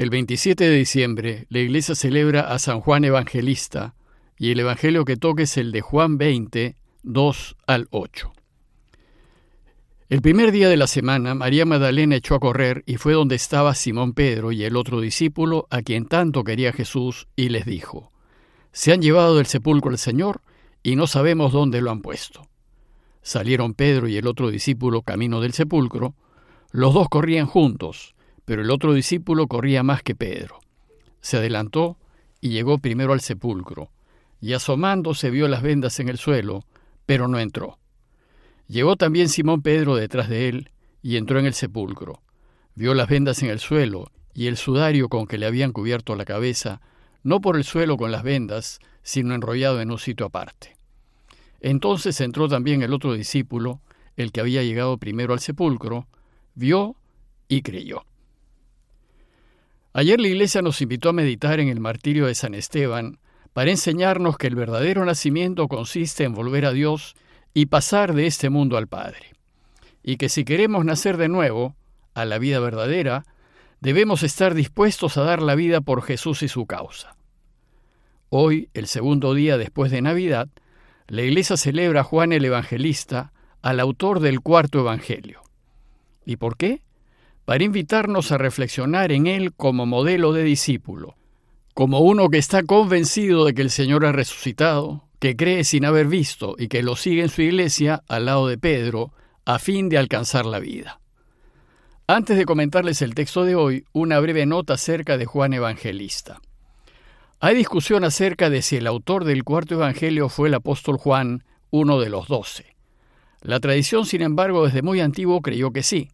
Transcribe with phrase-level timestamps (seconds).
[0.00, 3.96] El 27 de diciembre, la iglesia celebra a San Juan Evangelista
[4.38, 8.32] y el Evangelio que toca es el de Juan 20, 2 al 8.
[10.08, 13.74] El primer día de la semana, María Magdalena echó a correr y fue donde estaba
[13.74, 18.10] Simón Pedro y el otro discípulo a quien tanto quería Jesús y les dijo,
[18.72, 20.40] Se han llevado del sepulcro al Señor
[20.82, 22.48] y no sabemos dónde lo han puesto.
[23.20, 26.14] Salieron Pedro y el otro discípulo camino del sepulcro,
[26.70, 28.14] los dos corrían juntos,
[28.44, 30.60] pero el otro discípulo corría más que Pedro.
[31.20, 31.98] Se adelantó
[32.40, 33.90] y llegó primero al sepulcro,
[34.40, 36.64] y asomándose vio las vendas en el suelo,
[37.06, 37.78] pero no entró.
[38.68, 40.70] Llegó también Simón Pedro detrás de él,
[41.02, 42.22] y entró en el sepulcro.
[42.74, 46.24] Vio las vendas en el suelo, y el sudario con que le habían cubierto la
[46.24, 46.80] cabeza,
[47.22, 50.76] no por el suelo con las vendas, sino enrollado en un sitio aparte.
[51.60, 53.80] Entonces entró también el otro discípulo,
[54.16, 56.06] el que había llegado primero al sepulcro,
[56.54, 56.96] vio
[57.48, 58.04] y creyó.
[59.92, 63.18] Ayer la Iglesia nos invitó a meditar en el martirio de San Esteban
[63.52, 67.16] para enseñarnos que el verdadero nacimiento consiste en volver a Dios
[67.54, 69.34] y pasar de este mundo al Padre,
[70.04, 71.74] y que si queremos nacer de nuevo,
[72.14, 73.24] a la vida verdadera,
[73.80, 77.16] debemos estar dispuestos a dar la vida por Jesús y su causa.
[78.28, 80.48] Hoy, el segundo día después de Navidad,
[81.08, 85.42] la Iglesia celebra a Juan el Evangelista, al autor del cuarto Evangelio.
[86.24, 86.82] ¿Y por qué?
[87.50, 91.16] Para invitarnos a reflexionar en Él como modelo de discípulo,
[91.74, 96.06] como uno que está convencido de que el Señor ha resucitado, que cree sin haber
[96.06, 99.12] visto y que lo sigue en su iglesia al lado de Pedro,
[99.44, 101.00] a fin de alcanzar la vida.
[102.06, 106.40] Antes de comentarles el texto de hoy, una breve nota acerca de Juan Evangelista.
[107.40, 111.98] Hay discusión acerca de si el autor del cuarto Evangelio fue el apóstol Juan, uno
[111.98, 112.76] de los doce.
[113.42, 116.10] La tradición, sin embargo, desde muy antiguo creyó que sí,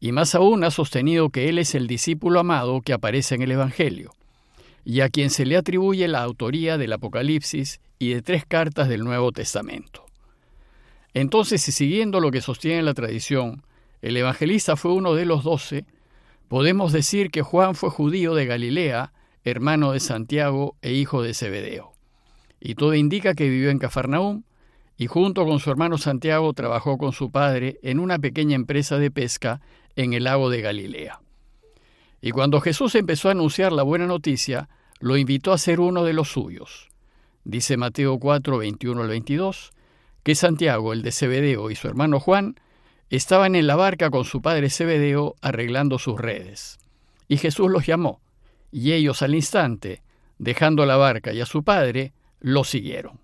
[0.00, 3.52] y más aún ha sostenido que él es el discípulo amado que aparece en el
[3.52, 4.12] Evangelio,
[4.84, 9.04] y a quien se le atribuye la autoría del Apocalipsis y de tres cartas del
[9.04, 10.04] Nuevo Testamento.
[11.14, 13.62] Entonces, y siguiendo lo que sostiene la tradición,
[14.02, 15.86] el evangelista fue uno de los doce,
[16.48, 21.92] podemos decir que Juan fue judío de Galilea, hermano de Santiago e hijo de Zebedeo.
[22.60, 24.42] Y todo indica que vivió en Cafarnaúm,
[24.98, 29.10] y junto con su hermano Santiago trabajó con su padre en una pequeña empresa de
[29.10, 29.60] pesca
[29.96, 31.20] en el lago de Galilea.
[32.20, 34.68] Y cuando Jesús empezó a anunciar la buena noticia,
[35.00, 36.88] lo invitó a ser uno de los suyos.
[37.44, 39.72] Dice Mateo 4, 21 al 22,
[40.22, 42.56] que Santiago, el de Zebedeo, y su hermano Juan
[43.10, 46.78] estaban en la barca con su padre Zebedeo arreglando sus redes.
[47.28, 48.20] Y Jesús los llamó,
[48.72, 50.02] y ellos al instante,
[50.38, 53.20] dejando la barca y a su padre, lo siguieron.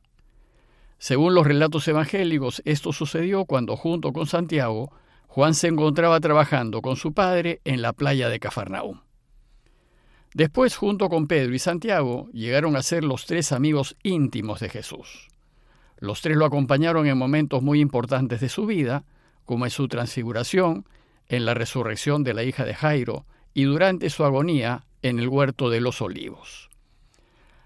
[0.98, 4.92] Según los relatos evangélicos, esto sucedió cuando junto con Santiago
[5.34, 9.00] Juan se encontraba trabajando con su padre en la playa de Cafarnaúm.
[10.34, 15.28] Después, junto con Pedro y Santiago, llegaron a ser los tres amigos íntimos de Jesús.
[15.96, 19.06] Los tres lo acompañaron en momentos muy importantes de su vida,
[19.46, 20.84] como en su transfiguración,
[21.28, 25.70] en la resurrección de la hija de Jairo y durante su agonía en el huerto
[25.70, 26.68] de los olivos.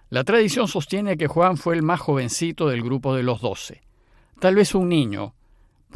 [0.09, 3.83] La tradición sostiene que Juan fue el más jovencito del grupo de los doce,
[4.39, 5.35] tal vez un niño,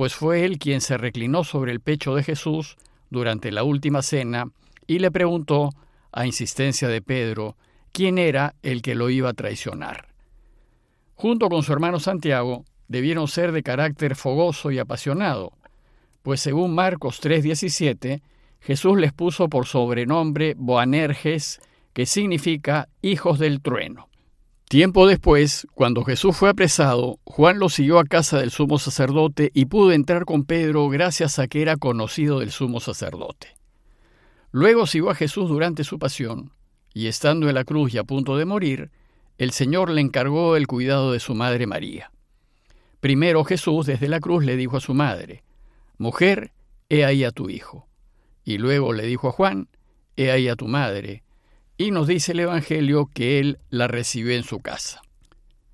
[0.01, 2.79] pues fue él quien se reclinó sobre el pecho de Jesús
[3.11, 4.47] durante la última cena
[4.87, 5.69] y le preguntó,
[6.11, 7.59] a insistencia de Pedro,
[7.93, 10.07] quién era el que lo iba a traicionar.
[11.17, 15.53] Junto con su hermano Santiago, debieron ser de carácter fogoso y apasionado,
[16.23, 18.23] pues según Marcos 3:17,
[18.61, 21.61] Jesús les puso por sobrenombre Boanerges,
[21.93, 24.10] que significa hijos del trueno.
[24.71, 29.65] Tiempo después, cuando Jesús fue apresado, Juan lo siguió a casa del sumo sacerdote y
[29.65, 33.49] pudo entrar con Pedro gracias a que era conocido del sumo sacerdote.
[34.53, 36.53] Luego siguió a Jesús durante su pasión,
[36.95, 38.93] y estando en la cruz y a punto de morir,
[39.39, 42.13] el Señor le encargó el cuidado de su madre María.
[43.01, 45.43] Primero Jesús desde la cruz le dijo a su madre,
[45.99, 46.53] Mujer,
[46.89, 47.89] he ahí a tu hijo.
[48.45, 49.67] Y luego le dijo a Juan,
[50.17, 51.25] He ahí a tu madre
[51.81, 55.01] y nos dice el Evangelio que él la recibió en su casa.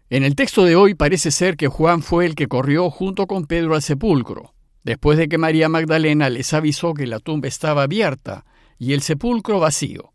[0.09, 3.47] En el texto de hoy parece ser que Juan fue el que corrió junto con
[3.47, 4.55] Pedro al sepulcro,
[4.85, 8.45] después de que María Magdalena les avisó que la tumba estaba abierta
[8.79, 10.13] y el sepulcro vacío.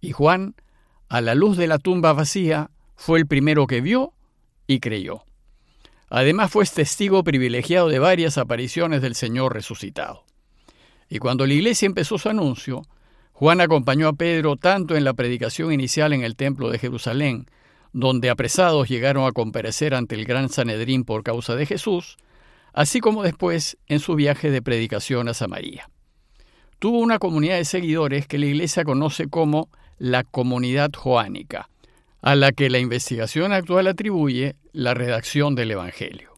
[0.00, 0.54] Y Juan,
[1.08, 4.12] a la luz de la tumba vacía, fue el primero que vio
[4.68, 5.24] y creyó.
[6.08, 10.24] Además fue testigo privilegiado de varias apariciones del Señor resucitado.
[11.08, 12.82] Y cuando la iglesia empezó su anuncio,
[13.38, 17.44] Juan acompañó a Pedro tanto en la predicación inicial en el templo de Jerusalén,
[17.92, 22.16] donde apresados llegaron a comparecer ante el gran Sanedrín por causa de Jesús,
[22.72, 25.90] así como después en su viaje de predicación a Samaria.
[26.78, 29.68] tuvo una comunidad de seguidores que la Iglesia conoce como
[29.98, 31.68] la comunidad joánica,
[32.22, 36.32] a la que la investigación actual atribuye la redacción del Evangelio.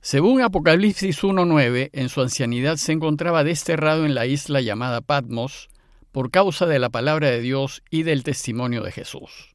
[0.00, 5.70] Según Apocalipsis 1.9, en su ancianidad se encontraba desterrado en la isla llamada Patmos
[6.14, 9.52] por causa de la palabra de Dios y del testimonio de Jesús.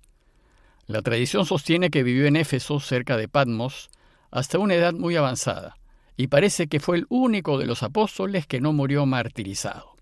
[0.87, 3.89] La tradición sostiene que vivió en Éfeso, cerca de Patmos,
[4.29, 5.77] hasta una edad muy avanzada,
[6.17, 9.95] y parece que fue el único de los apóstoles que no murió martirizado.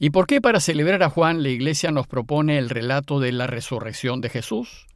[0.00, 3.46] ¿Y por qué para celebrar a Juan la Iglesia nos propone el relato de la
[3.46, 4.88] resurrección de Jesús?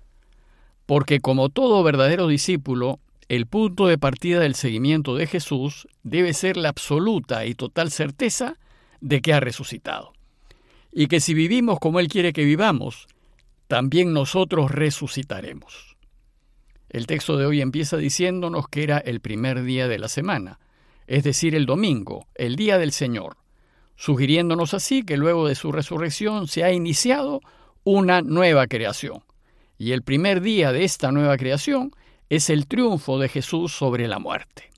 [0.85, 2.99] Porque como todo verdadero discípulo,
[3.29, 8.57] el punto de partida del seguimiento de Jesús debe ser la absoluta y total certeza
[9.01, 10.13] de que ha resucitado.
[10.96, 13.08] Y que si vivimos como Él quiere que vivamos,
[13.67, 15.96] también nosotros resucitaremos.
[16.88, 20.61] El texto de hoy empieza diciéndonos que era el primer día de la semana,
[21.08, 23.37] es decir, el domingo, el día del Señor,
[23.96, 27.41] sugiriéndonos así que luego de su resurrección se ha iniciado
[27.82, 29.25] una nueva creación.
[29.76, 31.91] Y el primer día de esta nueva creación
[32.31, 34.70] es el triunfo de Jesús sobre la muerte.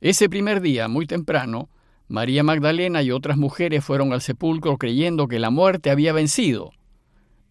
[0.00, 1.68] Ese primer día, muy temprano,
[2.10, 6.72] María Magdalena y otras mujeres fueron al sepulcro creyendo que la muerte había vencido,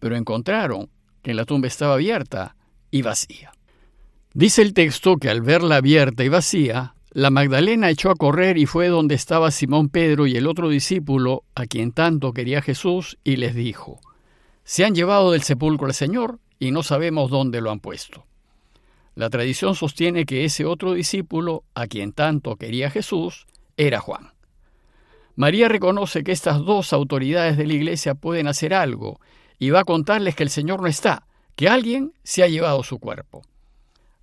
[0.00, 0.90] pero encontraron
[1.22, 2.56] que la tumba estaba abierta
[2.90, 3.52] y vacía.
[4.34, 8.66] Dice el texto que al verla abierta y vacía, la Magdalena echó a correr y
[8.66, 13.36] fue donde estaba Simón Pedro y el otro discípulo, a quien tanto quería Jesús, y
[13.36, 13.98] les dijo,
[14.62, 18.26] Se han llevado del sepulcro al Señor y no sabemos dónde lo han puesto.
[19.14, 23.46] La tradición sostiene que ese otro discípulo, a quien tanto quería Jesús,
[23.78, 24.32] era Juan.
[25.40, 29.20] María reconoce que estas dos autoridades de la iglesia pueden hacer algo
[29.58, 31.26] y va a contarles que el Señor no está,
[31.56, 33.40] que alguien se ha llevado su cuerpo.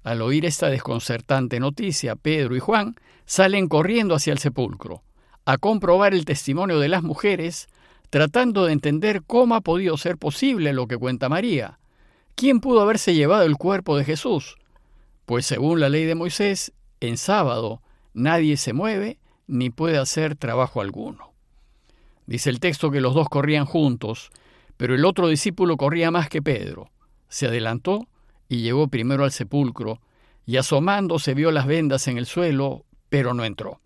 [0.04, 5.02] Al oír esta desconcertante noticia, Pedro y Juan salen corriendo hacia el sepulcro,
[5.44, 7.68] a comprobar el testimonio de las mujeres,
[8.12, 11.80] tratando de entender cómo ha podido ser posible lo que cuenta María.
[12.36, 14.58] ¿Quién pudo haberse llevado el cuerpo de Jesús?
[15.25, 17.81] Pues según la ley de Moisés, en sábado
[18.14, 21.33] nadie se mueve ni puede hacer trabajo alguno.
[22.25, 24.29] Dice el texto que los dos corrían juntos,
[24.75, 26.91] pero el otro discípulo corría más que Pedro.
[27.29, 28.07] Se adelantó
[28.49, 29.99] y llegó primero al sepulcro,
[30.45, 33.81] y asomándose vio las vendas en el suelo, pero no entró.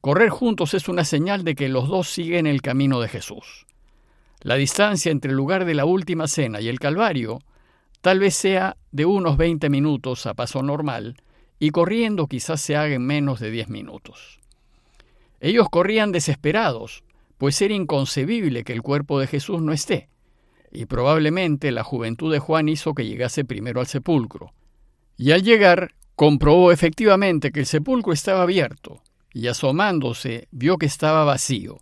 [0.00, 3.66] Correr juntos es una señal de que los dos siguen el camino de Jesús.
[4.40, 7.40] La distancia entre el lugar de la última cena y el Calvario
[8.00, 11.16] tal vez sea de unos 20 minutos a paso normal,
[11.58, 14.38] y corriendo quizás se haga en menos de 10 minutos.
[15.40, 17.04] Ellos corrían desesperados,
[17.36, 20.08] pues era inconcebible que el cuerpo de Jesús no esté
[20.70, 24.52] y probablemente la juventud de Juan hizo que llegase primero al sepulcro.
[25.16, 29.02] Y al llegar, comprobó efectivamente que el sepulcro estaba abierto,
[29.32, 31.78] y asomándose vio que estaba vacío,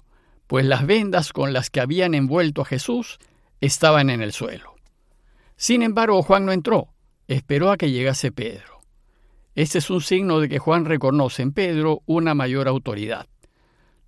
[0.47, 3.19] pues las vendas con las que habían envuelto a Jesús
[3.61, 4.75] estaban en el suelo.
[5.57, 6.89] Sin embargo, Juan no entró,
[7.29, 8.81] esperó a que llegase Pedro.
[9.55, 13.27] Este es un signo de que Juan reconoce en Pedro una mayor autoridad.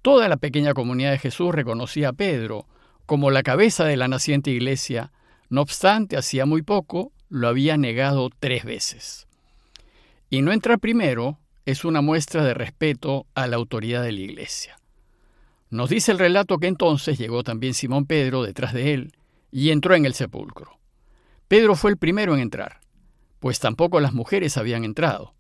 [0.09, 2.65] Toda la pequeña comunidad de Jesús reconocía a Pedro,
[3.05, 5.13] como la cabeza de la naciente iglesia,
[5.51, 9.29] no obstante, hacía muy poco lo había negado tres veces.
[10.31, 14.79] Y no entrar primero es una muestra de respeto a la autoridad de la iglesia.
[15.69, 19.13] Nos dice el relato que entonces llegó también Simón Pedro detrás de él
[19.53, 20.79] y entró en el sepulcro.
[21.49, 22.81] Pedro fue el primero en entrar,
[23.41, 25.35] pues tampoco las mujeres habían entrado.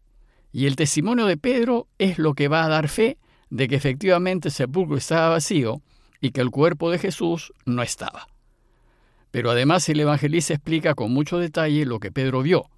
[0.52, 3.16] Y el testimonio de Pedro es lo que va a dar fe
[3.50, 5.81] de que efectivamente el sepulcro estaba vacío
[6.21, 8.26] y que el cuerpo de Jesús no estaba.
[9.31, 12.71] Pero además el evangelista explica con mucho detalle lo que Pedro vio.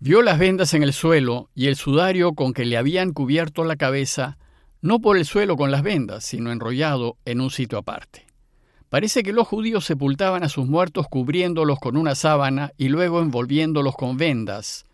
[0.00, 3.76] Vio las vendas en el suelo y el sudario con que le habían cubierto la
[3.76, 4.38] cabeza,
[4.80, 8.26] no por el suelo con las vendas, sino enrollado en un sitio aparte.
[8.88, 13.94] Parece que los judíos sepultaban a sus muertos cubriéndolos con una sábana y luego envolviéndolos
[13.96, 14.86] con vendas,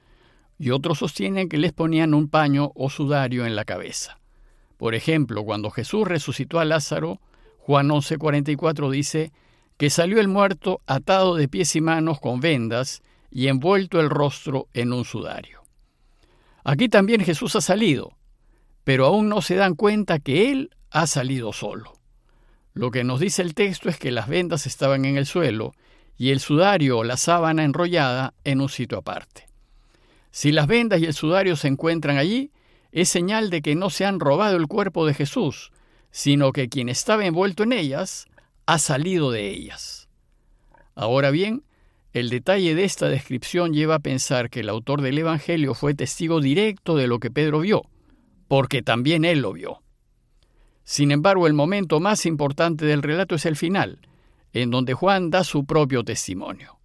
[0.58, 4.18] y otros sostienen que les ponían un paño o sudario en la cabeza.
[4.84, 7.18] Por ejemplo, cuando Jesús resucitó a Lázaro,
[7.56, 9.32] Juan 11:44 dice
[9.78, 13.00] que salió el muerto atado de pies y manos con vendas
[13.30, 15.62] y envuelto el rostro en un sudario.
[16.64, 18.18] Aquí también Jesús ha salido,
[18.84, 21.94] pero aún no se dan cuenta que Él ha salido solo.
[22.74, 25.72] Lo que nos dice el texto es que las vendas estaban en el suelo
[26.18, 29.46] y el sudario o la sábana enrollada en un sitio aparte.
[30.30, 32.50] Si las vendas y el sudario se encuentran allí,
[32.94, 35.72] es señal de que no se han robado el cuerpo de Jesús,
[36.12, 38.28] sino que quien estaba envuelto en ellas
[38.66, 40.08] ha salido de ellas.
[40.94, 41.64] Ahora bien,
[42.12, 46.40] el detalle de esta descripción lleva a pensar que el autor del Evangelio fue testigo
[46.40, 47.82] directo de lo que Pedro vio,
[48.46, 49.82] porque también él lo vio.
[50.84, 53.98] Sin embargo, el momento más importante del relato es el final,
[54.52, 56.78] en donde Juan da su propio testimonio.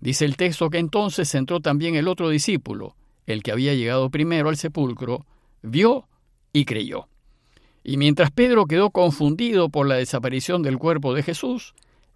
[0.00, 2.94] Dice el texto que entonces entró también el otro discípulo,
[3.32, 5.26] el que había llegado primero al sepulcro,
[5.62, 6.08] vio
[6.52, 7.08] y creyó.
[7.82, 11.74] Y mientras Pedro quedó confundido por la desaparición del cuerpo de Jesús,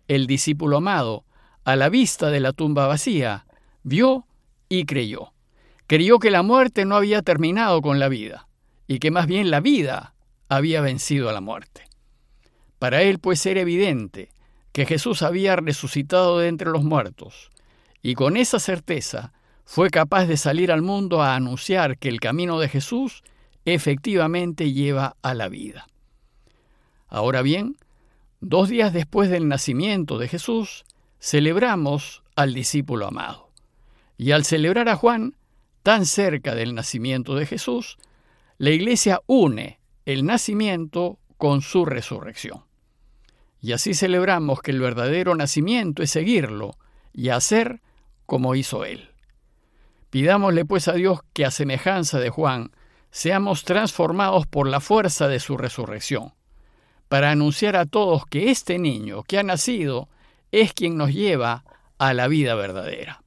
[0.09, 1.25] el discípulo amado,
[1.65, 3.47] a la vista de la tumba vacía,
[3.83, 4.27] vio
[4.69, 5.33] y creyó.
[5.87, 8.49] Creyó que la muerte no había terminado con la vida,
[8.87, 10.15] y que más bien la vida
[10.49, 11.83] había vencido a la muerte.
[12.79, 14.31] Para él pues era evidente
[14.73, 17.51] que Jesús había resucitado de entre los muertos,
[18.03, 19.33] y con esa certeza
[19.65, 23.23] fue capaz de salir al mundo a anunciar que el camino de Jesús
[23.65, 25.87] efectivamente lleva a la vida.
[27.09, 27.77] Ahora bien,
[28.41, 30.85] dos días después del nacimiento de Jesús,
[31.19, 33.51] celebramos al discípulo amado.
[34.19, 35.35] Y al celebrar a Juan,
[35.83, 37.97] tan cerca del nacimiento de Jesús,
[38.59, 42.65] la Iglesia une el nacimiento con su resurrección.
[43.61, 46.77] Y así celebramos que el verdadero nacimiento es seguirlo
[47.15, 47.81] y hacer
[48.27, 49.14] como hizo él.
[50.15, 52.71] Pidámosle pues a Dios que a semejanza de Juan,
[53.11, 56.35] seamos transformados por la fuerza de su resurrección,
[57.09, 60.09] para anunciar a todos que este niño que ha nacido
[60.53, 61.65] es quien nos lleva
[61.99, 63.25] a la vida verdadera.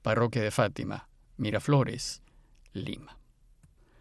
[0.00, 2.22] Parroquia de Fátima, Miraflores,
[2.72, 3.18] Lima.